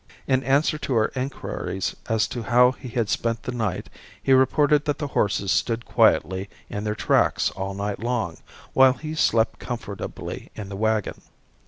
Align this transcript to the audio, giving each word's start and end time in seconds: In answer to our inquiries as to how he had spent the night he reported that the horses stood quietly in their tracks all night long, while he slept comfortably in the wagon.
In 0.25 0.41
answer 0.43 0.79
to 0.79 0.95
our 0.95 1.11
inquiries 1.15 1.95
as 2.09 2.27
to 2.29 2.41
how 2.41 2.71
he 2.71 2.89
had 2.89 3.07
spent 3.07 3.43
the 3.43 3.51
night 3.51 3.87
he 4.19 4.33
reported 4.33 4.85
that 4.85 4.97
the 4.97 5.09
horses 5.13 5.51
stood 5.51 5.85
quietly 5.85 6.49
in 6.71 6.85
their 6.85 6.95
tracks 6.95 7.51
all 7.51 7.75
night 7.75 7.99
long, 7.99 8.37
while 8.73 8.93
he 8.93 9.13
slept 9.13 9.59
comfortably 9.59 10.49
in 10.55 10.69
the 10.69 10.75
wagon. 10.75 11.21